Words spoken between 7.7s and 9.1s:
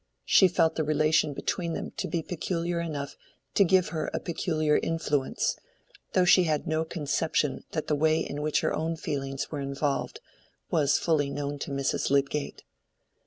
that the way in which her own